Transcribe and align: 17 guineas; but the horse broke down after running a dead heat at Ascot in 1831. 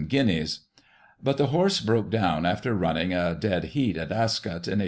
17 0.01 0.19
guineas; 0.19 0.61
but 1.21 1.37
the 1.37 1.45
horse 1.45 1.79
broke 1.79 2.09
down 2.09 2.43
after 2.43 2.73
running 2.73 3.13
a 3.13 3.35
dead 3.35 3.65
heat 3.65 3.97
at 3.97 4.11
Ascot 4.11 4.47
in 4.67 4.79
1831. 4.79 4.79